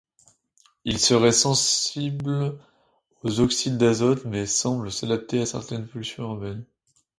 Elle 0.83 0.97
serait 0.97 1.31
sensible 1.31 2.57
aux 3.21 3.39
oxydes 3.39 3.77
d'azote 3.77 4.25
mais 4.25 4.47
semble 4.47 4.91
s'adapter 4.91 5.39
à 5.41 5.45
certaines 5.45 5.87
pollutions 5.87 6.23
urbaines. 6.23 6.65